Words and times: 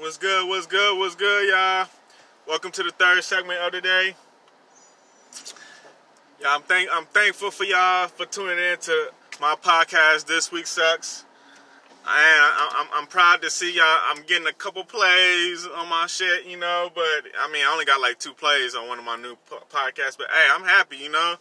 What's 0.00 0.16
good? 0.16 0.48
What's 0.48 0.66
good? 0.66 0.98
What's 0.98 1.14
good, 1.14 1.50
y'all? 1.50 1.86
Welcome 2.48 2.70
to 2.70 2.82
the 2.82 2.90
third 2.90 3.22
segment 3.22 3.60
of 3.60 3.72
the 3.72 3.82
day. 3.82 4.14
Yeah, 6.40 6.54
I'm 6.54 6.62
thank 6.62 6.88
I'm 6.90 7.04
thankful 7.04 7.50
for 7.50 7.64
y'all 7.64 8.08
for 8.08 8.24
tuning 8.24 8.58
in 8.58 8.78
to 8.78 9.10
my 9.42 9.56
podcast. 9.62 10.24
This 10.24 10.50
week 10.50 10.66
sucks. 10.66 11.26
I, 12.06 12.70
I'm, 12.78 12.88
I'm 12.94 13.06
proud 13.08 13.42
to 13.42 13.50
see 13.50 13.76
y'all. 13.76 13.84
I'm 13.84 14.22
getting 14.22 14.46
a 14.46 14.54
couple 14.54 14.84
plays 14.84 15.66
on 15.66 15.90
my 15.90 16.06
shit, 16.06 16.46
you 16.46 16.56
know. 16.56 16.90
But 16.94 17.04
I 17.38 17.52
mean, 17.52 17.62
I 17.62 17.70
only 17.70 17.84
got 17.84 18.00
like 18.00 18.18
two 18.18 18.32
plays 18.32 18.74
on 18.74 18.88
one 18.88 18.98
of 18.98 19.04
my 19.04 19.16
new 19.16 19.36
po- 19.50 19.62
podcasts. 19.70 20.16
But 20.16 20.28
hey, 20.30 20.48
I'm 20.50 20.64
happy, 20.64 20.96
you 20.96 21.10
know. 21.10 21.34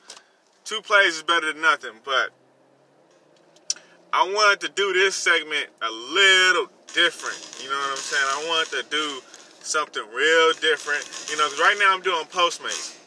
Two 0.65 0.81
plays 0.81 1.15
is 1.15 1.23
better 1.23 1.53
than 1.53 1.61
nothing. 1.61 1.93
But 2.03 2.31
I 4.19 4.23
wanted 4.23 4.59
to 4.67 4.69
do 4.75 4.91
this 4.91 5.15
segment 5.15 5.67
a 5.81 5.89
little 5.89 6.67
different. 6.93 7.39
You 7.63 7.69
know 7.69 7.77
what 7.77 7.91
I'm 7.91 7.95
saying? 7.95 8.25
I 8.27 8.45
wanted 8.49 8.83
to 8.83 8.89
do 8.91 9.21
something 9.61 10.03
real 10.13 10.51
different. 10.59 11.07
You 11.31 11.37
know, 11.37 11.47
because 11.47 11.61
right 11.61 11.77
now 11.79 11.93
I'm 11.95 12.01
doing 12.01 12.25
Postmates. 12.25 12.99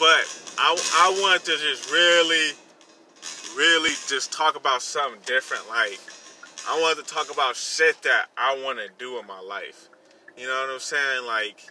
But 0.00 0.26
I, 0.58 0.74
I 0.74 1.20
wanted 1.22 1.44
to 1.44 1.52
just 1.52 1.92
really, 1.92 2.50
really 3.56 3.94
just 4.08 4.32
talk 4.32 4.56
about 4.56 4.82
something 4.82 5.20
different. 5.24 5.62
Like, 5.68 6.00
I 6.68 6.80
wanted 6.80 7.06
to 7.06 7.14
talk 7.14 7.32
about 7.32 7.54
shit 7.54 8.02
that 8.02 8.26
I 8.36 8.60
want 8.64 8.80
to 8.80 8.88
do 8.98 9.20
in 9.20 9.26
my 9.28 9.38
life. 9.38 9.88
You 10.36 10.48
know 10.48 10.64
what 10.66 10.74
I'm 10.74 10.80
saying? 10.80 11.24
Like, 11.24 11.62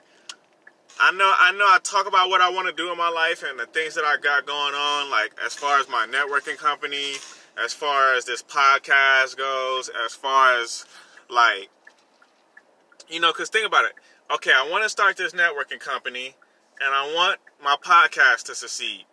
I 1.00 1.12
know, 1.12 1.32
I 1.40 1.52
know. 1.52 1.66
I 1.66 1.78
talk 1.84 2.08
about 2.08 2.30
what 2.30 2.42
I 2.42 2.50
want 2.50 2.68
to 2.68 2.74
do 2.74 2.92
in 2.92 2.98
my 2.98 3.10
life 3.10 3.44
and 3.48 3.60
the 3.60 3.68
things 3.68 3.94
that 3.96 4.04
I 4.04 4.18
got 4.18 4.48
going 4.48 4.74
on. 4.74 5.12
Like, 5.12 5.32
as 5.46 5.54
far 5.54 5.80
as 5.80 5.88
my 5.88 6.08
networking 6.08 6.58
company, 6.58 7.14
as 7.64 7.74
far 7.74 8.16
as 8.16 8.26
this 8.26 8.42
podcast 8.42 9.38
goes, 9.38 9.90
as 10.06 10.16
far 10.16 10.60
as 10.60 10.86
like, 11.30 11.70
you 13.10 13.20
know, 13.20 13.32
because 13.32 13.50
think 13.50 13.68
about 13.68 13.86
it. 13.86 13.94
Okay, 14.34 14.52
I 14.52 14.68
want 14.70 14.84
to 14.84 14.90
start 14.90 15.18
this 15.18 15.34
networking 15.34 15.80
company 15.80 16.36
and 16.82 16.94
I 16.94 17.14
want 17.14 17.40
my 17.64 17.76
podcast 17.82 18.44
to 18.46 18.56
succeed. 18.56 19.06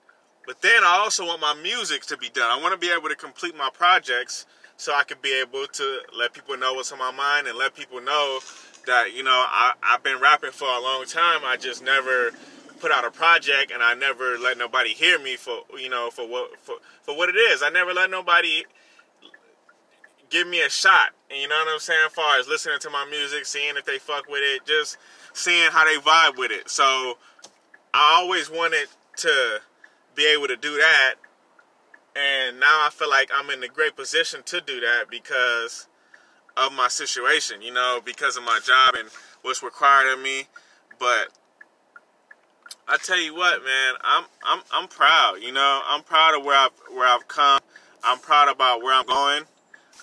But 0.47 0.63
then 0.63 0.85
I 0.85 0.99
also 1.03 1.27
want 1.27 1.41
my 1.41 1.55
music 1.55 2.03
to 2.07 2.17
be 2.17 2.29
done. 2.29 2.51
I 2.51 2.61
want 2.61 2.73
to 2.73 2.79
be 2.79 2.93
able 2.93 3.09
to 3.09 3.15
complete 3.15 3.57
my 3.57 3.71
projects 3.73 4.47
so 4.77 4.95
I 4.95 5.05
can 5.05 5.19
be 5.23 5.41
able 5.41 5.67
to 5.67 5.99
let 6.19 6.33
people 6.33 6.57
know 6.57 6.75
what's 6.75 6.93
on 6.93 6.99
my 6.99 7.13
mind 7.13 7.47
and 7.47 7.57
let 7.57 7.75
people 7.75 8.01
know 8.01 8.41
that, 8.87 9.15
you 9.15 9.23
know, 9.23 9.31
I, 9.31 9.73
I've 9.83 10.03
been 10.03 10.21
rapping 10.21 10.53
for 10.53 10.69
a 10.69 10.81
long 10.81 11.05
time. 11.07 11.41
I 11.45 11.57
just 11.57 11.83
never 11.83 12.33
put 12.81 12.91
out 12.91 13.05
a 13.05 13.11
project 13.11 13.73
and 13.73 13.83
I 13.83 13.95
never 13.95 14.39
let 14.39 14.59
nobody 14.59 14.91
hear 14.91 15.19
me 15.19 15.37
for, 15.37 15.61
you 15.79 15.89
know, 15.89 16.11
for 16.11 16.29
what, 16.29 16.59
for, 16.61 16.77
for 17.03 17.17
what 17.17 17.29
it 17.29 17.37
is. 17.37 17.63
I 17.63 17.71
never 17.71 17.93
let 17.93 18.11
nobody 18.11 18.65
give 20.31 20.47
me 20.47 20.63
a 20.63 20.69
shot. 20.69 21.11
And 21.31 21.41
you 21.41 21.49
know 21.49 21.57
what 21.57 21.73
I'm 21.73 21.79
saying? 21.79 22.01
As 22.07 22.13
far 22.13 22.39
as 22.39 22.49
listening 22.49 22.79
to 22.81 22.91
my 22.91 23.07
music, 23.11 23.47
seeing 23.47 23.77
if 23.77 23.85
they 23.85 23.99
fuck 23.99 24.29
with 24.29 24.43
it, 24.43 24.67
just 24.67 24.99
seeing 25.33 25.71
how 25.71 25.85
they 25.85 25.97
vibe 26.01 26.37
with 26.39 26.51
it. 26.51 26.69
So 26.69 27.19
I 27.95 28.17
always 28.19 28.51
wanted 28.51 28.89
to 29.19 29.61
be 30.15 30.27
able 30.27 30.49
to 30.49 30.57
do 30.57 30.77
that. 30.77 31.15
And 32.17 32.61
now 32.61 32.87
I 32.87 32.91
feel 32.93 33.11
like 33.11 33.31
I'm 33.35 33.51
in 33.51 33.63
a 33.63 33.69
great 33.69 33.97
position 33.97 34.43
to 34.47 34.61
do 34.61 34.81
that 34.81 35.05
because 35.11 35.89
of 36.57 36.73
my 36.73 36.89
situation, 36.89 37.63
you 37.63 37.73
know, 37.73 38.01
because 38.05 38.37
of 38.37 38.45
my 38.45 38.61
job 38.65 38.95
and 38.97 39.09
what's 39.43 39.63
required 39.63 40.13
of 40.13 40.21
me. 40.21 40.45
But 40.99 41.29
I 42.87 42.97
tell 42.99 43.19
you 43.19 43.35
what, 43.35 43.65
man, 43.65 43.95
I'm 44.03 44.25
I'm 44.45 44.63
I'm 44.73 44.89
proud. 44.89 45.39
You 45.41 45.53
know, 45.53 45.81
I'm 45.87 46.03
proud 46.03 46.39
of 46.39 46.45
where 46.45 46.59
I've 46.59 46.73
where 46.93 47.07
I've 47.07 47.27
come. 47.29 47.61
I'm 48.03 48.19
proud 48.19 48.49
about 48.49 48.83
where 48.83 48.95
I'm 48.95 49.07
going. 49.07 49.43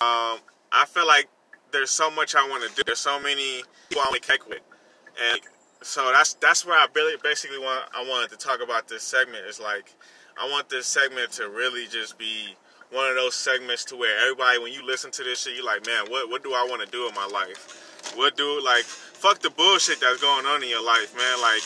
Um, 0.00 0.40
I 0.72 0.84
feel 0.88 1.06
like 1.06 1.28
there's 1.70 1.90
so 1.90 2.10
much 2.10 2.34
I 2.34 2.48
want 2.48 2.68
to 2.68 2.74
do. 2.74 2.82
There's 2.84 2.98
so 2.98 3.20
many 3.20 3.62
people 3.88 4.02
I 4.02 4.06
want 4.10 4.14
to 4.14 4.20
connect 4.20 4.48
with, 4.48 4.60
and 5.30 5.40
so 5.82 6.10
that's 6.12 6.34
that's 6.34 6.66
where 6.66 6.76
I 6.76 6.86
really 6.94 7.16
basically 7.22 7.58
want 7.58 7.84
I 7.94 8.02
wanted 8.02 8.30
to 8.30 8.36
talk 8.36 8.62
about 8.62 8.88
this 8.88 9.02
segment. 9.02 9.46
Is 9.46 9.60
like 9.60 9.94
I 10.40 10.48
want 10.50 10.68
this 10.68 10.86
segment 10.86 11.32
to 11.32 11.48
really 11.48 11.86
just 11.86 12.18
be 12.18 12.56
one 12.92 13.08
of 13.08 13.16
those 13.16 13.34
segments 13.34 13.84
to 13.86 13.96
where 13.96 14.18
everybody, 14.20 14.58
when 14.58 14.72
you 14.72 14.84
listen 14.86 15.10
to 15.12 15.24
this 15.24 15.42
shit, 15.42 15.56
you're 15.56 15.64
like, 15.64 15.86
man, 15.86 16.04
what 16.08 16.28
what 16.30 16.42
do 16.44 16.52
I 16.52 16.66
want 16.68 16.82
to 16.82 16.90
do 16.90 17.08
in 17.08 17.14
my 17.14 17.26
life? 17.26 18.12
What 18.16 18.36
do 18.36 18.62
like 18.62 18.84
fuck 18.84 19.38
the 19.38 19.50
bullshit 19.50 20.00
that's 20.00 20.20
going 20.20 20.46
on 20.46 20.62
in 20.62 20.68
your 20.68 20.84
life, 20.84 21.14
man. 21.16 21.40
Like 21.40 21.62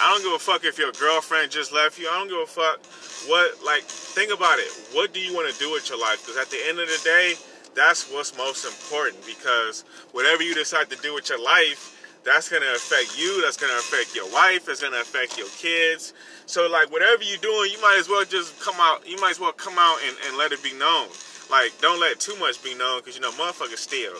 I 0.00 0.10
don't 0.10 0.24
give 0.24 0.32
a 0.32 0.38
fuck 0.38 0.64
if 0.64 0.78
your 0.78 0.92
girlfriend 0.92 1.50
just 1.50 1.72
left 1.72 1.98
you. 1.98 2.08
I 2.08 2.18
don't 2.18 2.28
give 2.28 2.40
a 2.40 2.46
fuck 2.46 2.80
what 3.28 3.62
like 3.64 3.82
think 3.84 4.32
about 4.32 4.58
it. 4.58 4.72
What 4.92 5.12
do 5.12 5.20
you 5.20 5.34
want 5.34 5.52
to 5.52 5.58
do 5.58 5.70
with 5.70 5.88
your 5.88 6.00
life? 6.00 6.24
Because 6.24 6.40
at 6.40 6.50
the 6.50 6.58
end 6.66 6.80
of 6.80 6.88
the 6.88 7.00
day, 7.04 7.34
that's 7.76 8.10
what's 8.10 8.36
most 8.36 8.64
important. 8.64 9.24
Because 9.26 9.84
whatever 10.12 10.42
you 10.42 10.54
decide 10.54 10.88
to 10.90 10.96
do 10.96 11.14
with 11.14 11.28
your 11.28 11.42
life 11.42 11.99
that's 12.24 12.48
gonna 12.48 12.72
affect 12.74 13.18
you. 13.18 13.42
That's 13.42 13.56
gonna 13.56 13.78
affect 13.78 14.14
your 14.14 14.30
wife. 14.32 14.68
It's 14.68 14.82
gonna 14.82 15.00
affect 15.00 15.38
your 15.38 15.48
kids. 15.58 16.12
So 16.46 16.68
like 16.68 16.90
whatever 16.90 17.22
you're 17.22 17.38
doing, 17.38 17.70
you 17.72 17.80
might 17.80 17.96
as 17.98 18.08
well 18.08 18.24
just 18.24 18.58
come 18.60 18.76
out. 18.78 19.08
You 19.08 19.18
might 19.20 19.32
as 19.32 19.40
well 19.40 19.52
come 19.52 19.78
out 19.78 19.98
and, 20.06 20.16
and 20.26 20.36
let 20.36 20.52
it 20.52 20.62
be 20.62 20.72
known. 20.74 21.08
Like 21.50 21.72
don't 21.80 22.00
let 22.00 22.20
too 22.20 22.36
much 22.38 22.62
be 22.62 22.74
known 22.74 23.00
because 23.00 23.16
you 23.16 23.22
know 23.22 23.32
motherfuckers 23.32 23.78
steal. 23.78 24.14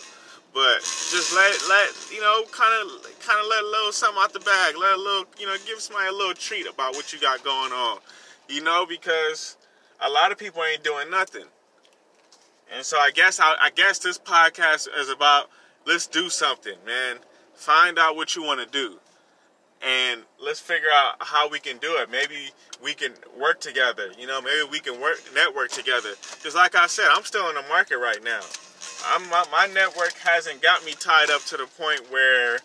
But 0.53 0.81
just 0.81 1.33
let 1.33 1.53
let 1.69 1.89
you 2.11 2.19
know, 2.19 2.43
kind 2.51 2.73
of 2.83 3.03
kind 3.19 3.39
of 3.39 3.47
let 3.47 3.63
a 3.63 3.67
little 3.67 3.91
something 3.91 4.21
out 4.21 4.33
the 4.33 4.39
bag. 4.41 4.75
Let 4.77 4.93
a 4.93 5.01
little 5.01 5.25
you 5.39 5.45
know, 5.45 5.55
give 5.65 5.79
somebody 5.79 6.09
a 6.09 6.11
little 6.11 6.33
treat 6.33 6.67
about 6.67 6.95
what 6.95 7.13
you 7.13 7.19
got 7.19 7.43
going 7.43 7.71
on. 7.71 7.99
You 8.49 8.63
know, 8.63 8.85
because 8.87 9.57
a 10.01 10.09
lot 10.09 10.31
of 10.31 10.37
people 10.37 10.61
ain't 10.63 10.83
doing 10.83 11.09
nothing. 11.09 11.45
And 12.73 12.85
so 12.85 12.97
I 12.97 13.11
guess 13.11 13.39
I, 13.39 13.55
I 13.61 13.69
guess 13.69 13.99
this 13.99 14.17
podcast 14.17 14.87
is 14.97 15.09
about 15.09 15.49
let's 15.85 16.07
do 16.07 16.29
something, 16.29 16.75
man. 16.85 17.17
Find 17.55 17.99
out 17.99 18.15
what 18.15 18.35
you 18.35 18.43
want 18.43 18.59
to 18.59 18.65
do. 18.65 18.99
And 19.83 20.21
let's 20.43 20.59
figure 20.59 20.89
out 20.93 21.15
how 21.19 21.49
we 21.49 21.59
can 21.59 21.77
do 21.77 21.95
it. 21.97 22.11
Maybe 22.11 22.51
we 22.83 22.93
can 22.93 23.13
work 23.39 23.59
together. 23.59 24.11
You 24.17 24.27
know, 24.27 24.41
maybe 24.41 24.69
we 24.69 24.79
can 24.79 25.01
work 25.01 25.17
network 25.33 25.69
together. 25.71 26.11
Because 26.37 26.55
like 26.55 26.75
I 26.75 26.87
said, 26.87 27.07
I'm 27.11 27.23
still 27.23 27.49
in 27.49 27.55
the 27.55 27.63
market 27.67 27.97
right 27.97 28.23
now. 28.23 28.41
I'm, 29.07 29.27
my, 29.29 29.43
my 29.51 29.67
network 29.73 30.13
hasn't 30.23 30.61
got 30.61 30.85
me 30.85 30.93
tied 30.93 31.31
up 31.31 31.43
to 31.45 31.57
the 31.57 31.65
point 31.65 32.11
where 32.11 32.59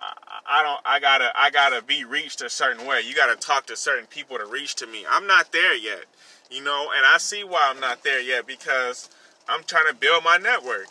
I, 0.00 0.60
I 0.60 0.62
don't 0.62 0.80
I 0.84 1.00
gotta 1.00 1.32
I 1.34 1.50
gotta 1.50 1.82
be 1.82 2.04
reached 2.04 2.42
a 2.42 2.50
certain 2.50 2.86
way. 2.86 3.02
You 3.02 3.14
gotta 3.14 3.36
talk 3.36 3.66
to 3.66 3.76
certain 3.76 4.06
people 4.06 4.36
to 4.38 4.46
reach 4.46 4.74
to 4.76 4.86
me. 4.86 5.04
I'm 5.08 5.26
not 5.26 5.52
there 5.52 5.74
yet. 5.74 6.04
You 6.50 6.62
know, 6.62 6.90
and 6.94 7.06
I 7.06 7.18
see 7.18 7.44
why 7.44 7.68
I'm 7.70 7.80
not 7.80 8.04
there 8.04 8.20
yet 8.20 8.46
because 8.46 9.08
I'm 9.48 9.62
trying 9.64 9.86
to 9.88 9.94
build 9.94 10.24
my 10.24 10.36
network. 10.36 10.88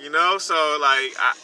You 0.00 0.10
know, 0.10 0.38
so 0.38 0.54
like 0.80 1.12
I 1.18 1.34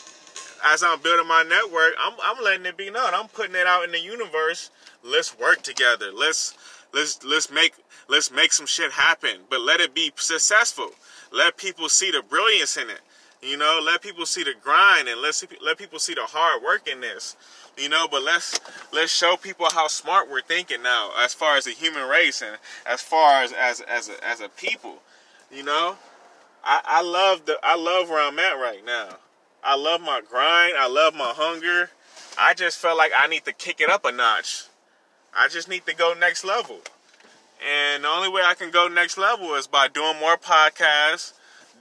as 0.64 0.82
I'm 0.82 1.00
building 1.00 1.26
my 1.26 1.42
network, 1.42 1.94
I'm, 2.00 2.14
I'm 2.22 2.42
letting 2.42 2.66
it 2.66 2.76
be 2.76 2.90
known. 2.90 3.14
I'm 3.14 3.28
putting 3.28 3.54
it 3.54 3.66
out 3.66 3.84
in 3.84 3.92
the 3.92 4.00
universe. 4.00 4.70
Let's 5.02 5.38
work 5.38 5.62
together. 5.62 6.12
Let's 6.12 6.54
let's 6.92 7.24
let's 7.24 7.50
make 7.50 7.74
let's 8.08 8.30
make 8.30 8.52
some 8.52 8.66
shit 8.66 8.92
happen. 8.92 9.40
But 9.50 9.60
let 9.60 9.80
it 9.80 9.94
be 9.94 10.12
successful. 10.16 10.90
Let 11.32 11.56
people 11.56 11.88
see 11.88 12.10
the 12.10 12.22
brilliance 12.22 12.76
in 12.76 12.90
it. 12.90 13.00
You 13.42 13.56
know, 13.56 13.80
let 13.84 14.02
people 14.02 14.24
see 14.24 14.44
the 14.44 14.54
grind 14.62 15.08
and 15.08 15.20
let 15.20 15.42
let 15.64 15.78
people 15.78 15.98
see 15.98 16.14
the 16.14 16.22
hard 16.22 16.62
work 16.62 16.86
in 16.86 17.00
this. 17.00 17.36
You 17.76 17.88
know, 17.88 18.06
but 18.08 18.22
let's 18.22 18.60
let's 18.92 19.12
show 19.12 19.36
people 19.36 19.66
how 19.72 19.88
smart 19.88 20.30
we're 20.30 20.42
thinking 20.42 20.82
now, 20.82 21.10
as 21.18 21.34
far 21.34 21.56
as 21.56 21.64
the 21.64 21.72
human 21.72 22.08
race 22.08 22.42
and 22.42 22.56
as 22.86 23.00
far 23.00 23.42
as 23.42 23.52
as 23.52 23.80
as 23.80 24.08
a, 24.10 24.24
as 24.24 24.40
a 24.40 24.48
people. 24.50 25.02
You 25.50 25.64
know, 25.64 25.96
I, 26.62 26.80
I 26.84 27.02
love 27.02 27.46
the 27.46 27.58
I 27.62 27.76
love 27.76 28.08
where 28.08 28.22
I'm 28.22 28.38
at 28.38 28.52
right 28.52 28.84
now. 28.84 29.16
I 29.64 29.76
love 29.76 30.00
my 30.00 30.20
grind. 30.28 30.74
I 30.76 30.88
love 30.88 31.14
my 31.14 31.32
hunger. 31.36 31.90
I 32.38 32.54
just 32.54 32.78
felt 32.78 32.98
like 32.98 33.12
I 33.16 33.26
need 33.26 33.44
to 33.44 33.52
kick 33.52 33.80
it 33.80 33.90
up 33.90 34.04
a 34.04 34.12
notch. 34.12 34.64
I 35.34 35.48
just 35.48 35.68
need 35.68 35.86
to 35.86 35.94
go 35.94 36.14
next 36.14 36.44
level. 36.44 36.80
And 37.64 38.04
the 38.04 38.08
only 38.08 38.28
way 38.28 38.42
I 38.44 38.54
can 38.54 38.70
go 38.70 38.88
next 38.88 39.16
level 39.16 39.54
is 39.54 39.66
by 39.66 39.88
doing 39.88 40.18
more 40.18 40.36
podcasts, 40.36 41.32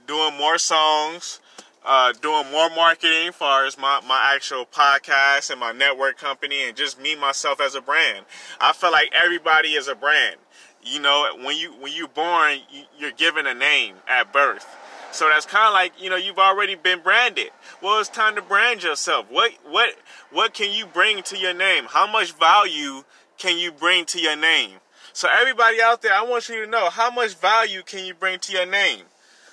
doing 0.06 0.36
more 0.36 0.58
songs, 0.58 1.40
uh, 1.84 2.12
doing 2.12 2.50
more 2.52 2.70
marketing 2.70 3.28
as 3.28 3.34
far 3.34 3.66
as 3.66 3.76
my, 3.76 4.00
my 4.06 4.32
actual 4.34 4.64
podcast 4.64 5.50
and 5.50 5.58
my 5.58 5.72
network 5.72 6.18
company 6.18 6.62
and 6.62 6.76
just 6.76 7.00
me 7.00 7.16
myself 7.16 7.60
as 7.60 7.74
a 7.74 7.80
brand. 7.80 8.24
I 8.60 8.72
feel 8.72 8.92
like 8.92 9.10
everybody 9.12 9.70
is 9.70 9.88
a 9.88 9.94
brand. 9.94 10.36
You 10.84 11.00
know, 11.00 11.28
when 11.42 11.56
you 11.56 11.72
when 11.74 11.92
you're 11.92 12.08
born, 12.08 12.58
you're 12.98 13.12
given 13.12 13.46
a 13.46 13.54
name 13.54 13.96
at 14.08 14.32
birth. 14.32 14.66
So 15.12 15.28
that's 15.28 15.46
kind 15.46 15.66
of 15.66 15.74
like 15.74 15.92
you 16.02 16.10
know 16.10 16.16
you've 16.16 16.38
already 16.38 16.74
been 16.74 17.00
branded. 17.00 17.50
Well, 17.82 18.00
it's 18.00 18.08
time 18.08 18.34
to 18.36 18.42
brand 18.42 18.82
yourself. 18.82 19.26
What 19.30 19.52
what 19.68 19.94
what 20.30 20.54
can 20.54 20.72
you 20.72 20.86
bring 20.86 21.22
to 21.24 21.38
your 21.38 21.54
name? 21.54 21.84
How 21.88 22.10
much 22.10 22.32
value 22.32 23.04
can 23.38 23.58
you 23.58 23.72
bring 23.72 24.06
to 24.06 24.20
your 24.20 24.36
name? 24.36 24.72
So 25.12 25.28
everybody 25.30 25.82
out 25.82 26.00
there, 26.00 26.14
I 26.14 26.22
want 26.22 26.48
you 26.48 26.64
to 26.64 26.70
know 26.70 26.88
how 26.88 27.10
much 27.10 27.34
value 27.34 27.82
can 27.82 28.06
you 28.06 28.14
bring 28.14 28.38
to 28.40 28.52
your 28.52 28.64
name. 28.64 29.04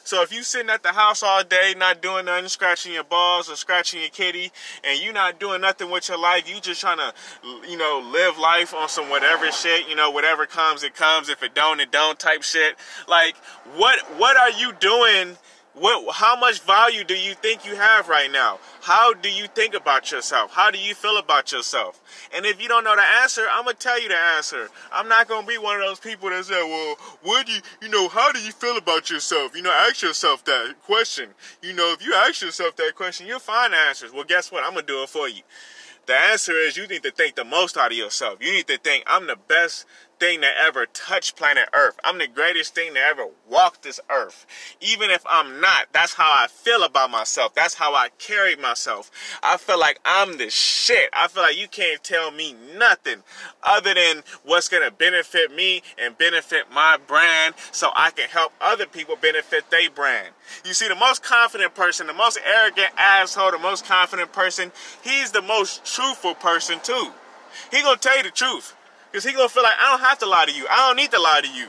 So 0.10 0.24
if 0.24 0.34
you 0.34 0.42
sitting 0.42 0.72
at 0.72 0.82
the 0.82 0.92
house 0.92 1.22
all 1.22 1.44
day, 1.44 1.76
not 1.78 2.02
doing 2.02 2.26
nothing, 2.26 2.48
scratching 2.48 2.94
your 2.94 3.04
balls 3.04 3.48
or 3.48 3.56
scratching 3.56 4.00
your 4.00 4.10
kitty, 4.10 4.52
and 4.84 5.00
you 5.00 5.14
not 5.14 5.40
doing 5.40 5.62
nothing 5.62 5.92
with 5.92 6.10
your 6.10 6.18
life, 6.18 6.50
you 6.50 6.60
just 6.60 6.82
trying 6.82 6.98
to, 6.98 7.14
you 7.70 7.78
know, 7.78 8.04
live 8.12 8.40
life 8.40 8.74
on 8.74 8.90
some 8.90 9.08
whatever 9.12 9.52
shit, 9.52 9.88
you 9.88 9.96
know, 9.96 10.10
whatever 10.10 10.48
comes, 10.48 10.82
it 10.82 10.96
comes. 10.96 11.30
If 11.30 11.44
it 11.44 11.54
don't, 11.54 11.80
it 11.80 11.92
don't 11.92 12.18
type 12.18 12.42
shit. 12.42 12.76
Like, 13.08 13.36
what 13.76 14.00
what 14.18 14.36
are 14.36 14.50
you 14.50 14.74
doing 14.80 15.38
What, 15.76 16.16
how 16.16 16.38
much 16.38 16.62
value 16.62 17.04
do 17.04 17.14
you 17.14 17.36
think 17.36 17.66
you 17.66 17.76
have 17.76 18.10
right 18.10 18.32
now? 18.32 18.60
How 18.82 19.14
do 19.14 19.30
you 19.30 19.48
think 19.48 19.76
about 19.76 20.12
yourself? 20.12 20.52
How 20.52 20.72
do 20.72 20.78
you 20.78 20.96
feel 20.96 21.18
about 21.18 21.52
yourself? 21.52 22.02
And 22.36 22.46
if 22.46 22.62
you 22.62 22.68
don't 22.68 22.84
know 22.84 22.96
the 22.96 23.04
answer, 23.22 23.46
I'm 23.54 23.66
gonna 23.66 23.76
tell 23.76 24.02
you 24.02 24.10
the 24.10 24.18
answer. 24.18 24.70
I'm 24.92 25.08
not 25.08 25.28
gonna 25.28 25.48
be 25.48 25.58
one 25.58 25.80
of 25.80 25.88
those 25.88 26.00
people 26.00 26.30
that 26.32 26.44
say, 26.46 26.62
"Well, 26.64 26.96
what 27.22 27.46
do 27.46 27.54
you, 27.54 27.62
you 27.82 27.90
know? 27.90 28.10
How 28.10 28.32
do 28.32 28.40
you 28.42 28.52
feel 28.52 28.78
about 28.78 29.10
yourself?" 29.10 29.56
You 29.56 29.62
know, 29.62 29.72
ask 29.72 30.02
yourself 30.02 30.44
that 30.46 30.76
question. 30.84 31.34
You 31.62 31.74
know, 31.74 31.94
if 31.94 32.04
you 32.04 32.14
ask 32.14 32.42
yourself 32.42 32.76
that 32.78 32.96
question, 32.96 33.28
you'll 33.28 33.40
find 33.40 33.74
answers. 33.74 34.12
Well, 34.12 34.26
guess 34.26 34.52
what? 34.52 34.64
I'm 34.64 34.72
gonna 34.72 34.82
do 34.86 35.04
it 35.04 35.10
for 35.10 35.30
you. 35.30 35.44
The 36.10 36.20
answer 36.20 36.54
is 36.54 36.76
you 36.76 36.88
need 36.88 37.04
to 37.04 37.12
think 37.12 37.36
the 37.36 37.46
most 37.46 37.78
out 37.78 37.92
of 37.92 37.98
yourself. 37.98 38.40
You 38.42 38.52
need 38.52 38.66
to 38.66 38.80
think, 38.80 39.04
I'm 39.06 39.28
the 39.28 39.36
best 39.36 39.86
thing 40.20 40.42
that 40.42 40.54
ever 40.66 40.86
touched 40.88 41.36
planet 41.36 41.70
Earth. 41.74 41.98
I'm 42.04 42.18
the 42.18 42.28
greatest 42.28 42.76
thing 42.76 42.94
that 42.94 43.04
ever 43.10 43.28
walked 43.50 43.84
this 43.84 44.00
earth. 44.10 44.46
Even 44.82 45.10
if 45.10 45.24
I'm 45.30 45.62
not, 45.62 45.88
that's 45.94 46.14
how 46.14 46.30
I 46.30 46.48
feel 46.48 46.84
about 46.84 47.10
myself. 47.10 47.56
That's 47.56 47.76
how 47.76 47.96
I 47.96 48.10
carry 48.18 48.56
myself. 48.56 49.10
I 49.42 49.58
feel 49.58 49.80
like 49.80 50.00
I'm 50.06 50.38
the 50.38 50.50
shit. 50.50 51.10
I 51.14 51.28
feel 51.28 51.44
like 51.44 51.58
you 51.58 51.68
can't 51.68 52.04
tell 52.04 52.32
me 52.32 52.56
nothing 52.78 53.24
other 53.64 53.94
than 53.94 54.24
what's 54.44 54.68
going 54.68 54.84
to 54.84 54.92
benefit 54.92 55.56
me 55.56 55.82
and 55.98 56.18
benefit 56.18 56.66
my 56.72 56.98
brand 57.08 57.56
so 57.72 57.92
I 57.96 58.12
can 58.12 58.30
help 58.30 58.52
other 58.60 58.86
people 58.86 59.16
benefit 59.16 59.70
their 59.70 59.90
brand. 59.90 60.30
You 60.66 60.74
see, 60.74 60.88
the 60.88 60.96
most 60.96 61.24
confident 61.24 61.76
person, 61.76 62.08
the 62.08 62.14
most 62.14 62.40
arrogant 62.46 62.90
asshole, 62.98 63.52
the 63.52 63.60
most 63.60 63.86
confident 63.86 64.34
person, 64.34 64.72
he's 65.02 65.32
the 65.32 65.42
most 65.42 65.86
truthful 66.00 66.36
person 66.36 66.80
too. 66.82 67.12
He 67.72 67.82
gonna 67.82 67.98
tell 67.98 68.16
you 68.16 68.24
the 68.24 68.32
truth. 68.32 68.76
Because 69.12 69.26
he 69.26 69.34
gonna 69.34 69.50
feel 69.50 69.64
like 69.64 69.76
I 69.80 69.92
don't 69.92 70.08
have 70.08 70.20
to 70.20 70.28
lie 70.28 70.46
to 70.46 70.54
you. 70.54 70.66
I 70.70 70.88
don't 70.88 70.96
need 70.96 71.12
to 71.12 71.20
lie 71.20 71.42
to 71.42 71.52
you. 71.52 71.66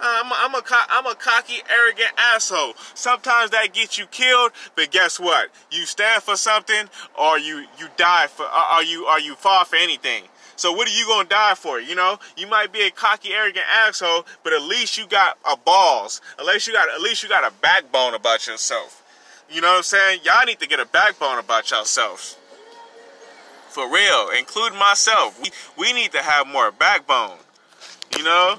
Uh, 0.00 0.22
I'm 0.22 0.30
a, 0.30 0.34
I'm, 0.38 0.54
a, 0.54 0.62
I'm 0.90 1.06
a 1.06 1.14
cocky, 1.14 1.62
arrogant 1.70 2.10
asshole. 2.18 2.74
Sometimes 2.94 3.50
that 3.50 3.72
gets 3.72 3.96
you 3.98 4.06
killed, 4.06 4.52
but 4.76 4.90
guess 4.90 5.18
what? 5.18 5.50
You 5.70 5.86
stand 5.86 6.22
for 6.22 6.36
something, 6.36 6.88
or 7.18 7.38
you 7.38 7.66
you 7.78 7.88
die 7.96 8.26
for, 8.26 8.44
or 8.44 8.82
you 8.82 9.08
or 9.08 9.18
you 9.18 9.34
fall 9.34 9.64
for 9.64 9.76
anything. 9.76 10.24
So 10.56 10.72
what 10.72 10.86
are 10.86 10.92
you 10.92 11.06
gonna 11.06 11.28
die 11.28 11.54
for? 11.54 11.80
You 11.80 11.94
know, 11.94 12.18
you 12.36 12.46
might 12.46 12.72
be 12.72 12.82
a 12.82 12.90
cocky, 12.90 13.32
arrogant 13.32 13.66
asshole, 13.86 14.26
but 14.44 14.52
at 14.52 14.62
least 14.62 14.98
you 14.98 15.06
got 15.06 15.38
a 15.50 15.56
balls. 15.56 16.20
At 16.38 16.44
least 16.44 16.66
you 16.66 16.74
got 16.74 16.88
at 16.88 17.00
least 17.00 17.22
you 17.22 17.28
got 17.28 17.50
a 17.50 17.52
backbone 17.60 18.14
about 18.14 18.46
yourself. 18.46 19.02
You 19.50 19.60
know 19.60 19.68
what 19.68 19.78
I'm 19.78 19.82
saying? 19.82 20.20
Y'all 20.22 20.44
need 20.46 20.60
to 20.60 20.68
get 20.68 20.80
a 20.80 20.86
backbone 20.86 21.38
about 21.38 21.70
yourselves. 21.70 22.36
For 23.74 23.90
real, 23.90 24.28
including 24.38 24.78
myself. 24.78 25.42
We, 25.42 25.50
we 25.76 25.92
need 25.92 26.12
to 26.12 26.22
have 26.22 26.46
more 26.46 26.70
backbone. 26.70 27.38
You 28.16 28.22
know? 28.22 28.56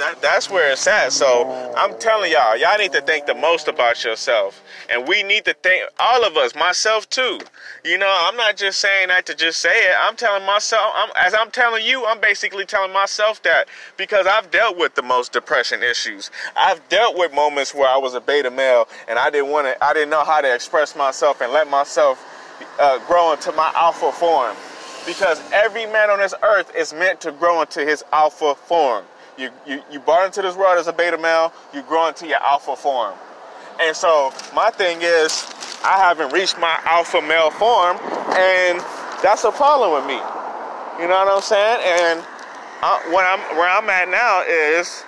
That, 0.00 0.18
that's 0.20 0.50
where 0.50 0.72
it's 0.72 0.84
at. 0.88 1.12
So 1.12 1.48
I'm 1.76 1.96
telling 2.00 2.32
y'all, 2.32 2.56
y'all 2.56 2.76
need 2.76 2.90
to 2.90 3.02
think 3.02 3.26
the 3.26 3.36
most 3.36 3.68
about 3.68 4.02
yourself. 4.02 4.60
And 4.90 5.06
we 5.06 5.22
need 5.22 5.44
to 5.44 5.54
think, 5.54 5.84
all 6.00 6.24
of 6.24 6.36
us, 6.36 6.56
myself 6.56 7.08
too. 7.08 7.38
You 7.84 7.98
know, 7.98 8.12
I'm 8.26 8.36
not 8.36 8.56
just 8.56 8.80
saying 8.80 9.08
that 9.08 9.26
to 9.26 9.36
just 9.36 9.60
say 9.60 9.70
it. 9.70 9.94
I'm 9.96 10.16
telling 10.16 10.44
myself, 10.44 10.92
I'm, 10.96 11.10
as 11.16 11.34
I'm 11.34 11.52
telling 11.52 11.86
you, 11.86 12.04
I'm 12.04 12.20
basically 12.20 12.66
telling 12.66 12.92
myself 12.92 13.40
that 13.44 13.68
because 13.96 14.26
I've 14.26 14.50
dealt 14.50 14.76
with 14.76 14.96
the 14.96 15.02
most 15.02 15.32
depression 15.32 15.84
issues. 15.84 16.32
I've 16.56 16.88
dealt 16.88 17.16
with 17.16 17.32
moments 17.32 17.72
where 17.72 17.88
I 17.88 17.96
was 17.96 18.14
a 18.14 18.20
beta 18.20 18.50
male 18.50 18.88
and 19.06 19.20
I 19.20 19.30
didn't 19.30 19.50
want 19.50 19.68
to, 19.68 19.84
I 19.84 19.92
didn't 19.92 20.10
know 20.10 20.24
how 20.24 20.40
to 20.40 20.52
express 20.52 20.96
myself 20.96 21.40
and 21.40 21.52
let 21.52 21.70
myself 21.70 22.18
uh, 22.78 22.98
grow 23.06 23.32
into 23.32 23.52
my 23.52 23.70
alpha 23.74 24.12
form. 24.12 24.56
Because 25.06 25.40
every 25.52 25.86
man 25.86 26.10
on 26.10 26.18
this 26.18 26.34
earth 26.42 26.72
is 26.76 26.92
meant 26.92 27.20
to 27.22 27.32
grow 27.32 27.60
into 27.60 27.84
his 27.84 28.04
alpha 28.12 28.54
form. 28.54 29.04
You, 29.36 29.50
you, 29.66 29.82
you 29.90 29.98
born 29.98 30.26
into 30.26 30.42
this 30.42 30.54
world 30.54 30.78
as 30.78 30.86
a 30.86 30.92
beta 30.92 31.18
male, 31.18 31.52
you 31.74 31.82
grow 31.82 32.08
into 32.08 32.26
your 32.26 32.42
alpha 32.42 32.76
form. 32.76 33.14
And 33.80 33.96
so 33.96 34.32
my 34.54 34.70
thing 34.70 34.98
is, 35.00 35.46
I 35.84 35.98
haven't 35.98 36.32
reached 36.32 36.58
my 36.58 36.78
alpha 36.84 37.20
male 37.20 37.50
form, 37.50 37.96
and 38.36 38.78
that's 39.22 39.42
a 39.44 39.50
problem 39.50 39.92
with 39.92 40.06
me. 40.06 40.20
You 41.00 41.08
know 41.08 41.24
what 41.24 41.28
I'm 41.28 41.42
saying? 41.42 41.80
And 41.82 42.24
I, 42.82 43.02
what 43.10 43.24
I'm, 43.24 43.40
where 43.56 43.68
I'm 43.68 43.88
at 43.90 44.08
now 44.08 44.42
is 44.42 45.04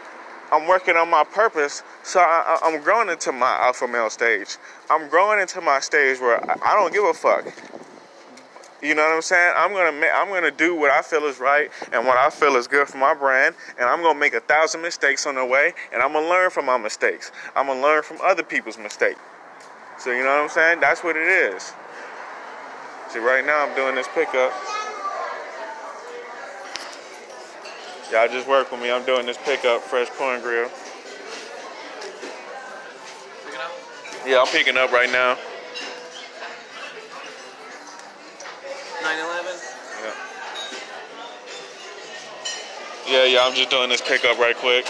I'm 0.55 0.69
working 0.69 0.97
on 0.97 1.11
my 1.11 1.25
purpose, 1.25 1.83
so 2.05 2.21
I, 2.21 2.61
am 2.63 2.81
growing 2.81 3.09
into 3.09 3.33
my 3.33 3.59
alpha 3.61 3.89
male 3.89 4.09
stage. 4.09 4.57
I'm 4.89 5.09
growing 5.09 5.41
into 5.41 5.61
my 5.61 5.81
stage 5.81 6.21
where 6.21 6.39
I, 6.49 6.75
don't 6.75 6.93
give 6.93 7.03
a 7.03 7.13
fuck. 7.13 7.47
You 8.81 8.95
know 8.95 9.03
what 9.03 9.17
I'm 9.17 9.23
saying? 9.23 9.53
I'm 9.57 9.73
gonna 9.73 10.07
I'm 10.15 10.29
gonna 10.29 10.53
do 10.53 10.77
what 10.77 10.93
I 10.93 11.03
feel 11.03 11.25
is 11.25 11.41
right 11.41 11.71
and 11.93 12.07
what 12.07 12.19
I 12.19 12.31
feel 12.31 12.55
is 12.55 12.69
good 12.69 12.87
for 12.87 12.99
my 12.99 13.15
brand, 13.15 13.57
and 13.81 13.89
I'm 13.89 14.01
gonna 14.01 14.19
make 14.19 14.35
a 14.35 14.41
thousand 14.41 14.81
mistakes 14.81 15.27
on 15.27 15.35
the 15.35 15.45
way, 15.45 15.73
and 15.93 16.01
I'm 16.01 16.13
gonna 16.13 16.29
learn 16.29 16.51
from 16.51 16.67
my 16.67 16.79
mistakes. 16.79 17.33
I'm 17.57 17.67
gonna 17.67 17.83
learn 17.83 18.05
from 18.05 18.19
other 18.23 18.45
people's 18.45 18.79
mistakes. 18.79 19.19
So 19.99 20.13
you 20.13 20.23
know 20.23 20.37
what 20.37 20.43
I'm 20.43 20.49
saying? 20.51 20.79
That's 20.79 21.03
what 21.03 21.17
it 21.17 21.27
is. 21.27 21.73
See, 23.09 23.19
right 23.19 23.45
now 23.45 23.67
I'm 23.67 23.75
doing 23.75 23.97
this 23.97 24.09
pickup. 24.15 24.53
Y'all 28.15 28.29
just 28.29 28.47
work 28.47 28.71
with 28.71 28.81
me. 28.81 28.93
I'm 28.93 29.05
doing 29.05 29.27
this 29.27 29.37
pickup, 29.39 29.83
fresh 29.83 30.09
corn 30.11 30.41
grill. 30.41 30.71
Yeah, 34.25 34.41
I'm 34.41 34.47
picking 34.47 34.77
up 34.77 34.93
right 34.93 35.11
now. 35.11 35.37
911? 39.03 39.61
Yeah. 39.99 40.15
Yeah, 43.09 43.25
yeah, 43.25 43.45
I'm 43.45 43.55
just 43.57 43.71
doing 43.71 43.89
this 43.89 44.01
pickup 44.01 44.39
right 44.39 44.57
quick. 44.59 44.87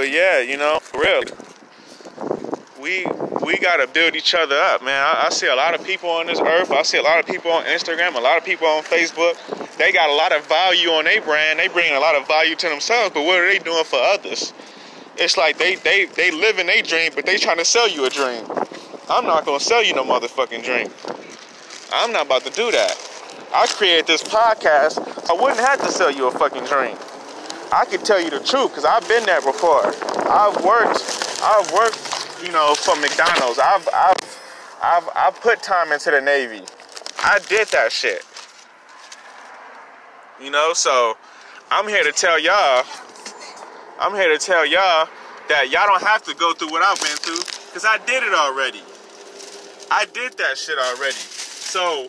But 0.00 0.10
yeah, 0.10 0.40
you 0.40 0.56
know, 0.56 0.80
really, 0.94 1.30
we 2.80 3.04
we 3.42 3.58
gotta 3.58 3.86
build 3.86 4.16
each 4.16 4.34
other 4.34 4.56
up, 4.56 4.82
man. 4.82 4.94
I, 4.98 5.26
I, 5.26 5.28
see 5.28 5.46
a 5.46 5.54
lot 5.54 5.74
of 5.74 5.84
people 5.84 6.08
on 6.08 6.26
this 6.26 6.40
earth. 6.40 6.70
I 6.70 6.80
see 6.84 6.96
a 6.96 7.02
lot 7.02 7.20
of 7.20 7.26
people 7.26 7.50
on 7.50 7.64
Instagram, 7.64 8.14
a 8.14 8.18
lot 8.18 8.38
of 8.38 8.44
people 8.46 8.66
on 8.66 8.82
Facebook. 8.82 9.36
They 9.76 9.92
got 9.92 10.08
a 10.08 10.14
lot 10.14 10.32
of 10.32 10.46
value 10.46 10.88
on 10.88 11.04
their 11.04 11.20
brand. 11.20 11.58
They 11.58 11.68
bring 11.68 11.94
a 11.94 12.00
lot 12.00 12.14
of 12.14 12.26
value 12.26 12.54
to 12.54 12.68
themselves, 12.70 13.12
but 13.12 13.26
what 13.26 13.40
are 13.40 13.46
they 13.46 13.58
doing 13.58 13.84
for 13.84 13.98
others? 13.98 14.54
It's 15.18 15.36
like 15.36 15.58
they 15.58 15.74
they 15.74 16.06
they 16.06 16.30
live 16.30 16.58
in 16.58 16.68
their 16.68 16.80
dream, 16.80 17.12
but 17.14 17.26
they 17.26 17.36
trying 17.36 17.58
to 17.58 17.66
sell 17.66 17.86
you 17.86 18.06
a 18.06 18.08
dream. 18.08 18.46
I'm 19.10 19.26
not 19.26 19.44
gonna 19.44 19.60
sell 19.60 19.84
you 19.84 19.94
no 19.94 20.04
motherfucking 20.04 20.64
dream. 20.64 20.88
I'm 21.92 22.10
not 22.10 22.24
about 22.24 22.46
to 22.46 22.50
do 22.52 22.70
that. 22.70 22.96
I 23.52 23.66
created 23.66 24.06
this 24.06 24.22
podcast. 24.22 25.28
I 25.28 25.34
wouldn't 25.34 25.60
have 25.60 25.78
to 25.82 25.92
sell 25.92 26.10
you 26.10 26.26
a 26.26 26.30
fucking 26.30 26.64
dream. 26.64 26.96
I 27.72 27.84
can 27.84 28.00
tell 28.00 28.20
you 28.20 28.30
the 28.30 28.40
truth 28.40 28.70
because 28.70 28.84
I've 28.84 29.06
been 29.08 29.24
there 29.26 29.40
before. 29.40 29.86
I've 30.28 30.64
worked, 30.64 31.38
I've 31.42 31.70
worked, 31.72 32.42
you 32.44 32.50
know, 32.50 32.74
for 32.74 32.96
McDonald's. 32.96 33.60
I've, 33.60 33.88
I've, 33.94 34.16
I've, 34.82 35.08
I've 35.14 35.40
put 35.40 35.62
time 35.62 35.92
into 35.92 36.10
the 36.10 36.20
Navy. 36.20 36.64
I 37.22 37.38
did 37.48 37.68
that 37.68 37.92
shit. 37.92 38.24
You 40.42 40.50
know, 40.50 40.72
so 40.72 41.16
I'm 41.70 41.86
here 41.86 42.02
to 42.02 42.12
tell 42.12 42.40
y'all, 42.40 42.84
I'm 44.00 44.14
here 44.14 44.36
to 44.36 44.44
tell 44.44 44.66
y'all 44.66 45.08
that 45.48 45.70
y'all 45.70 45.86
don't 45.86 46.02
have 46.02 46.24
to 46.24 46.34
go 46.34 46.52
through 46.54 46.70
what 46.70 46.82
I've 46.82 47.00
been 47.00 47.16
through 47.18 47.44
because 47.66 47.84
I 47.84 47.98
did 48.04 48.24
it 48.24 48.34
already. 48.34 48.80
I 49.90 50.06
did 50.06 50.36
that 50.38 50.58
shit 50.58 50.78
already. 50.78 51.12
So 51.12 52.08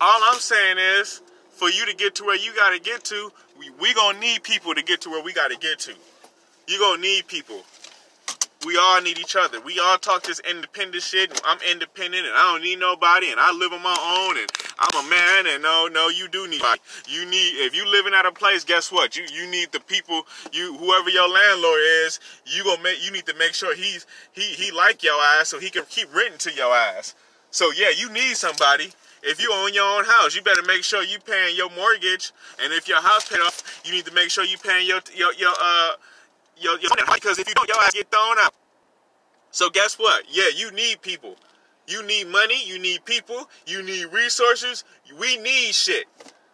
all 0.00 0.20
I'm 0.24 0.38
saying 0.40 0.78
is 0.78 1.20
for 1.58 1.68
you 1.68 1.84
to 1.86 1.94
get 1.94 2.14
to 2.16 2.24
where 2.24 2.36
you 2.36 2.54
got 2.54 2.70
to 2.70 2.78
get 2.78 3.04
to, 3.04 3.32
we, 3.58 3.70
we 3.80 3.92
gonna 3.94 4.20
need 4.20 4.42
people 4.44 4.74
to 4.74 4.82
get 4.82 5.00
to 5.02 5.10
where 5.10 5.22
we 5.22 5.32
gotta 5.32 5.56
get 5.56 5.80
to. 5.80 5.92
You 6.68 6.78
gonna 6.78 7.02
need 7.02 7.26
people. 7.26 7.62
We 8.66 8.76
all 8.76 9.00
need 9.00 9.18
each 9.18 9.36
other. 9.36 9.60
We 9.60 9.78
all 9.78 9.98
talk 9.98 10.24
this 10.24 10.40
independent 10.40 11.02
shit. 11.02 11.40
I'm 11.44 11.58
independent 11.70 12.26
and 12.26 12.34
I 12.34 12.52
don't 12.52 12.62
need 12.62 12.78
nobody 12.78 13.30
and 13.30 13.38
I 13.38 13.52
live 13.52 13.72
on 13.72 13.82
my 13.82 13.96
own 14.18 14.36
and 14.36 14.50
I'm 14.78 15.06
a 15.06 15.10
man 15.10 15.46
and 15.46 15.62
no, 15.62 15.88
no, 15.92 16.08
you 16.08 16.28
do 16.28 16.48
need. 16.48 16.62
You 17.08 17.24
need 17.24 17.66
if 17.66 17.74
you 17.74 17.88
living 17.88 18.14
at 18.14 18.26
a 18.26 18.32
place, 18.32 18.64
guess 18.64 18.92
what? 18.92 19.16
You 19.16 19.24
you 19.32 19.50
need 19.50 19.72
the 19.72 19.80
people, 19.80 20.26
you 20.52 20.76
whoever 20.76 21.10
your 21.10 21.28
landlord 21.28 21.80
is, 22.04 22.20
you 22.46 22.64
gonna 22.64 22.82
make 22.82 23.04
you 23.04 23.12
need 23.12 23.26
to 23.26 23.34
make 23.34 23.54
sure 23.54 23.74
he's 23.74 24.06
he 24.32 24.42
he 24.42 24.70
like 24.70 25.02
your 25.02 25.20
ass 25.38 25.48
so 25.48 25.58
he 25.58 25.70
can 25.70 25.84
keep 25.88 26.12
renting 26.14 26.38
to 26.38 26.52
your 26.52 26.72
ass. 26.74 27.14
So 27.50 27.72
yeah, 27.72 27.90
you 27.96 28.10
need 28.10 28.36
somebody. 28.36 28.90
If 29.22 29.40
you 29.42 29.52
own 29.52 29.74
your 29.74 29.84
own 29.84 30.04
house, 30.04 30.34
you 30.34 30.42
better 30.42 30.62
make 30.62 30.84
sure 30.84 31.02
you 31.02 31.18
paying 31.18 31.56
your 31.56 31.70
mortgage. 31.70 32.32
And 32.62 32.72
if 32.72 32.88
your 32.88 33.00
house 33.00 33.28
paid 33.28 33.40
off, 33.40 33.82
you 33.84 33.92
need 33.92 34.06
to 34.06 34.14
make 34.14 34.30
sure 34.30 34.44
you 34.44 34.58
paying 34.58 34.86
your 34.86 35.00
your 35.14 35.32
your 35.34 35.52
uh 35.60 35.92
your 36.56 36.78
your 36.80 36.90
because 37.14 37.38
if 37.38 37.48
you 37.48 37.54
don't, 37.54 37.68
your 37.68 37.78
ass 37.78 37.92
get 37.92 38.10
thrown 38.10 38.36
out. 38.38 38.54
So 39.50 39.70
guess 39.70 39.98
what? 39.98 40.24
Yeah, 40.30 40.48
you 40.54 40.70
need 40.72 41.02
people. 41.02 41.36
You 41.86 42.02
need 42.06 42.28
money. 42.28 42.62
You 42.64 42.78
need 42.78 43.04
people. 43.04 43.48
You 43.66 43.82
need 43.82 44.06
resources. 44.12 44.84
We 45.18 45.38
need 45.38 45.74
shit. 45.74 46.04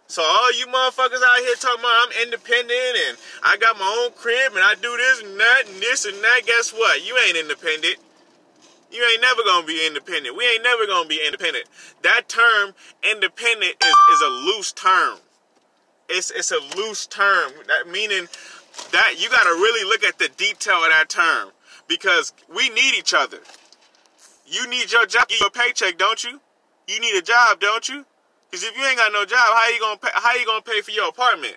So 0.07 0.23
all 0.23 0.53
you 0.53 0.67
motherfuckers 0.67 1.23
out 1.23 1.39
here 1.41 1.55
talking 1.57 1.81
about 1.81 2.07
I'm 2.07 2.23
independent 2.23 2.97
and 3.09 3.19
I 3.43 3.57
got 3.57 3.79
my 3.79 4.05
own 4.05 4.13
crib 4.13 4.53
and 4.55 4.63
I 4.63 4.75
do 4.75 4.97
this 4.97 5.23
and 5.23 5.41
that 5.41 5.63
and 5.67 5.81
this 5.81 6.05
and 6.05 6.15
that. 6.23 6.43
Guess 6.47 6.73
what? 6.73 7.07
You 7.07 7.19
ain't 7.27 7.37
independent. 7.37 7.97
You 8.95 9.05
ain't 9.11 9.21
never 9.21 9.43
gonna 9.43 9.67
be 9.67 9.85
independent. 9.85 10.37
We 10.37 10.45
ain't 10.45 10.63
never 10.63 10.87
gonna 10.87 11.09
be 11.09 11.21
independent. 11.25 11.67
That 12.03 12.29
term, 12.29 12.75
independent, 13.03 13.75
is, 13.83 13.95
is 14.13 14.21
a 14.23 14.29
loose 14.29 14.71
term. 14.73 15.19
It's 16.09 16.31
it's 16.31 16.53
a 16.53 16.61
loose 16.77 17.07
term. 17.07 17.53
That 17.67 17.91
meaning 17.91 18.29
that 18.93 19.15
you 19.19 19.29
gotta 19.31 19.51
really 19.51 19.85
look 19.89 20.05
at 20.05 20.19
the 20.19 20.29
detail 20.37 20.77
of 20.77 20.91
that 20.91 21.09
term 21.09 21.51
because 21.89 22.33
we 22.55 22.69
need 22.71 22.95
each 22.95 23.13
other. 23.13 23.41
You 24.47 24.69
need 24.69 24.93
your 24.93 25.07
job, 25.07 25.27
your 25.41 25.51
paycheck, 25.51 25.99
don't 25.99 26.23
you? 26.23 26.41
You 26.87 27.01
need 27.01 27.19
a 27.19 27.23
job, 27.23 27.59
don't 27.59 27.89
you? 27.89 28.05
Because 28.49 28.63
if 28.63 28.77
you 28.77 28.85
ain't 28.85 28.99
got 28.99 29.13
no 29.13 29.25
job, 29.25 29.41
how 29.41 29.69
you 29.71 29.81
gonna 29.81 29.99
pay, 29.99 30.11
how 30.15 30.35
you 30.35 30.47
gonna 30.47 30.63
pay 30.63 30.81
for 30.83 30.93
your 30.93 31.09
apartment? 31.09 31.57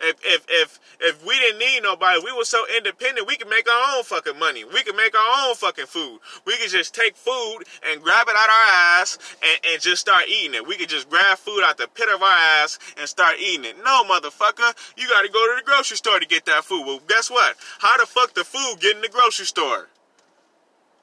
If 0.00 0.16
if 0.24 0.46
if 0.48 0.80
if 1.00 1.26
we 1.26 1.38
didn't 1.38 1.58
need 1.58 1.82
nobody, 1.82 2.20
we 2.24 2.32
were 2.32 2.44
so 2.44 2.64
independent, 2.76 3.26
we 3.26 3.36
could 3.36 3.48
make 3.48 3.70
our 3.70 3.96
own 3.96 4.04
fucking 4.04 4.38
money. 4.38 4.64
We 4.64 4.82
could 4.82 4.96
make 4.96 5.14
our 5.14 5.48
own 5.48 5.54
fucking 5.54 5.86
food. 5.86 6.20
We 6.44 6.56
could 6.56 6.70
just 6.70 6.94
take 6.94 7.16
food 7.16 7.60
and 7.88 8.02
grab 8.02 8.26
it 8.28 8.36
out 8.36 8.48
our 8.48 9.00
ass 9.00 9.18
and, 9.42 9.72
and 9.72 9.82
just 9.82 10.00
start 10.00 10.24
eating 10.28 10.54
it. 10.54 10.66
We 10.66 10.76
could 10.76 10.88
just 10.88 11.08
grab 11.10 11.38
food 11.38 11.62
out 11.64 11.78
the 11.78 11.88
pit 11.88 12.08
of 12.08 12.22
our 12.22 12.38
ass 12.62 12.78
and 12.98 13.08
start 13.08 13.36
eating 13.38 13.64
it. 13.64 13.76
No, 13.84 14.04
motherfucker, 14.04 14.74
you 14.96 15.08
gotta 15.08 15.28
go 15.28 15.46
to 15.48 15.56
the 15.56 15.64
grocery 15.64 15.96
store 15.96 16.18
to 16.18 16.26
get 16.26 16.46
that 16.46 16.64
food. 16.64 16.84
Well, 16.86 17.00
guess 17.06 17.30
what? 17.30 17.56
How 17.78 17.98
the 17.98 18.06
fuck 18.06 18.34
the 18.34 18.44
food 18.44 18.80
get 18.80 18.96
in 18.96 19.02
the 19.02 19.08
grocery 19.08 19.46
store? 19.46 19.88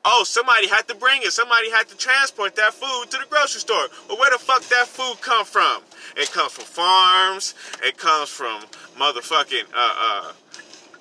Oh, 0.10 0.24
somebody 0.24 0.70
had 0.70 0.88
to 0.88 0.96
bring 0.96 1.22
it. 1.24 1.34
Somebody 1.34 1.70
had 1.70 1.90
to 1.90 1.98
transport 1.98 2.56
that 2.56 2.74
food 2.74 3.12
to 3.12 3.18
the 3.18 3.26
grocery 3.30 3.60
store. 3.60 3.88
Well, 4.08 4.18
where 4.18 4.32
the 4.32 4.38
fuck 4.40 4.62
that 4.70 4.88
food 4.88 5.20
come 5.20 5.44
from? 5.44 5.82
It 6.16 6.32
comes 6.32 6.54
from 6.54 6.64
farms. 6.64 7.54
It 7.84 7.98
comes 7.98 8.30
from 8.30 8.62
motherfucking 8.98 9.66
uh 9.74 9.96
uh 10.00 10.34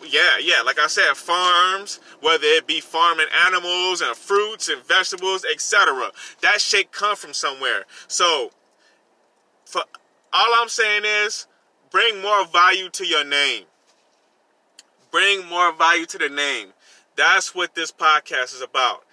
yeah, 0.09 0.39
yeah, 0.41 0.63
like 0.65 0.81
I 0.81 0.89
said, 0.89 1.15
farms, 1.15 2.01
whether 2.21 2.47
it 2.47 2.67
be 2.67 2.81
farming 2.81 3.27
animals 3.47 4.01
and 4.01 4.17
fruits 4.17 4.69
and 4.69 4.83
vegetables, 4.85 5.45
etc. 5.45 6.11
That 6.43 6.61
shit 6.61 6.91
come 6.91 7.15
from 7.15 7.33
somewhere. 7.33 7.85
So, 8.09 8.51
for 9.65 9.83
all 10.33 10.53
I'm 10.57 10.69
saying 10.69 11.03
is, 11.05 11.47
bring 11.93 12.21
more 12.23 12.45
value 12.47 12.89
to 12.91 13.07
your 13.07 13.25
name. 13.25 13.65
Bring 15.13 15.47
more 15.47 15.73
value 15.73 16.07
to 16.07 16.19
the 16.19 16.29
name. 16.29 16.73
That's 17.17 17.55
what 17.55 17.75
this 17.75 17.91
podcast 17.91 18.55
is 18.55 18.63
about. 18.63 19.05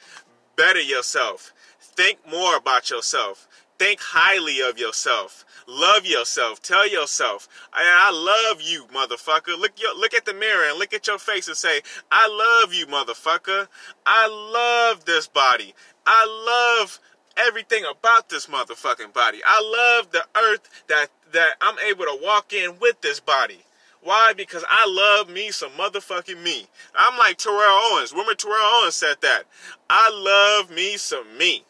Better 0.55 0.81
yourself. 0.81 1.53
Think 1.79 2.19
more 2.29 2.57
about 2.57 2.89
yourself. 2.89 3.48
Think 3.79 4.00
highly 4.01 4.62
of 4.62 4.77
yourself. 4.77 5.45
Love 5.67 6.05
yourself. 6.05 6.62
Tell 6.62 6.88
yourself, 6.88 7.48
I, 7.74 8.12
love 8.12 8.62
you, 8.62 8.86
motherfucker. 8.93 9.57
Look 9.57 9.79
your, 9.79 9.95
look 9.98 10.13
at 10.13 10.25
the 10.25 10.33
mirror 10.33 10.65
and 10.69 10.77
look 10.77 10.93
at 10.93 11.07
your 11.07 11.17
face 11.17 11.48
and 11.48 11.57
say, 11.57 11.81
I 12.12 12.27
love 12.27 12.74
you, 12.74 12.86
motherfucker. 12.88 13.67
I 14.05 14.27
love 14.27 15.05
this 15.05 15.27
body. 15.27 15.74
I 16.05 16.79
love 16.81 17.00
everything 17.38 17.83
about 17.86 18.29
this 18.29 18.48
motherfucking 18.48 19.13
body. 19.13 19.39
I 19.45 19.62
love 19.62 20.12
the 20.12 20.25
earth 20.38 20.69
that 20.88 21.07
that 21.31 21.55
I'm 21.62 21.79
able 21.79 22.05
to 22.05 22.19
walk 22.22 22.53
in 22.53 22.77
with 22.79 23.01
this 23.01 23.19
body. 23.19 23.63
Why? 24.03 24.33
Because 24.36 24.65
I 24.69 24.86
love 24.88 25.29
me 25.29 25.51
some 25.51 25.72
motherfucking 25.72 26.41
me. 26.41 26.67
I'm 26.95 27.17
like 27.17 27.38
Terrell 27.38 27.91
Owens. 27.91 28.12
Remember 28.12 28.36
Terrell 28.36 28.81
Owens 28.81 28.95
said 28.95 29.15
that. 29.22 29.43
I 29.89 30.10
love 30.10 30.69
me 30.69 30.98
some 30.98 31.38
me. 31.38 31.63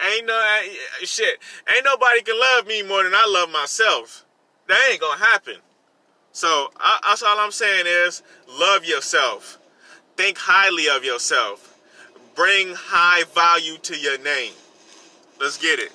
Ain't 0.00 0.26
no 0.26 0.34
eh, 0.34 0.68
eh, 1.00 1.04
shit. 1.04 1.38
Ain't 1.74 1.84
nobody 1.84 2.22
can 2.22 2.38
love 2.38 2.66
me 2.66 2.82
more 2.82 3.02
than 3.04 3.14
I 3.14 3.26
love 3.28 3.50
myself. 3.50 4.24
That 4.68 4.88
ain't 4.90 5.00
gonna 5.00 5.22
happen. 5.24 5.56
So 6.32 6.70
I, 6.76 6.98
that's 7.04 7.22
all 7.22 7.38
I'm 7.38 7.52
saying 7.52 7.86
is 7.86 8.22
love 8.58 8.84
yourself. 8.84 9.58
Think 10.16 10.38
highly 10.38 10.88
of 10.88 11.04
yourself. 11.04 11.78
Bring 12.34 12.74
high 12.74 13.24
value 13.34 13.76
to 13.78 13.96
your 13.96 14.18
name. 14.18 14.52
Let's 15.40 15.58
get 15.58 15.78
it. 15.78 15.92